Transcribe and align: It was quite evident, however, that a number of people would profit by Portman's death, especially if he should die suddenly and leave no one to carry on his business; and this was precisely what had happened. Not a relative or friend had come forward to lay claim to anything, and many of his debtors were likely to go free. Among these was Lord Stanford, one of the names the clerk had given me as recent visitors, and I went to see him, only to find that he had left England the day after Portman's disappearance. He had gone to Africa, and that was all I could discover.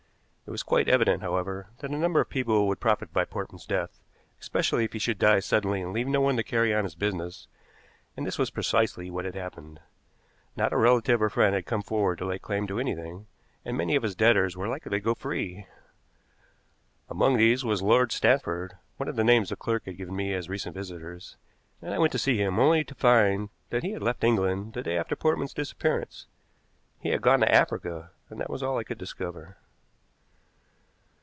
It 0.47 0.51
was 0.51 0.63
quite 0.63 0.89
evident, 0.89 1.21
however, 1.23 1.69
that 1.77 1.91
a 1.91 1.97
number 1.97 2.19
of 2.19 2.27
people 2.29 2.67
would 2.67 2.81
profit 2.81 3.13
by 3.13 3.23
Portman's 3.23 3.65
death, 3.65 4.01
especially 4.41 4.83
if 4.83 4.91
he 4.91 4.99
should 4.99 5.17
die 5.17 5.39
suddenly 5.39 5.81
and 5.81 5.93
leave 5.93 6.09
no 6.09 6.19
one 6.19 6.35
to 6.35 6.43
carry 6.43 6.75
on 6.75 6.83
his 6.83 6.93
business; 6.93 7.47
and 8.17 8.27
this 8.27 8.37
was 8.37 8.49
precisely 8.49 9.09
what 9.09 9.23
had 9.23 9.33
happened. 9.35 9.79
Not 10.57 10.73
a 10.73 10.77
relative 10.77 11.21
or 11.21 11.29
friend 11.29 11.55
had 11.55 11.65
come 11.65 11.81
forward 11.81 12.17
to 12.17 12.25
lay 12.25 12.37
claim 12.37 12.67
to 12.67 12.81
anything, 12.81 13.27
and 13.63 13.77
many 13.77 13.95
of 13.95 14.03
his 14.03 14.13
debtors 14.13 14.57
were 14.57 14.67
likely 14.67 14.89
to 14.91 14.99
go 14.99 15.15
free. 15.15 15.67
Among 17.09 17.37
these 17.37 17.63
was 17.63 17.81
Lord 17.81 18.11
Stanford, 18.11 18.73
one 18.97 19.07
of 19.07 19.15
the 19.15 19.23
names 19.23 19.51
the 19.51 19.55
clerk 19.55 19.85
had 19.85 19.95
given 19.95 20.17
me 20.17 20.33
as 20.33 20.49
recent 20.49 20.75
visitors, 20.75 21.37
and 21.81 21.93
I 21.93 21.97
went 21.97 22.11
to 22.11 22.19
see 22.19 22.35
him, 22.35 22.59
only 22.59 22.83
to 22.83 22.95
find 22.95 23.47
that 23.69 23.83
he 23.83 23.91
had 23.91 24.03
left 24.03 24.21
England 24.25 24.73
the 24.73 24.83
day 24.83 24.97
after 24.97 25.15
Portman's 25.15 25.53
disappearance. 25.53 26.27
He 26.99 27.07
had 27.11 27.21
gone 27.21 27.39
to 27.39 27.49
Africa, 27.55 28.11
and 28.29 28.37
that 28.41 28.49
was 28.49 28.61
all 28.61 28.77
I 28.77 28.83
could 28.83 28.97
discover. 28.97 29.55